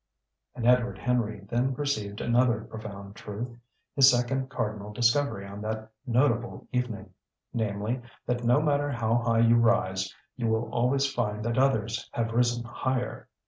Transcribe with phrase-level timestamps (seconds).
[0.55, 3.55] And Edward Henry then perceived another profound truth,
[3.95, 7.13] his second cardinal discovery on that notable evening;
[7.53, 12.31] namely, that no matter how high you rise, you will always find that others have
[12.31, 13.27] risen higher.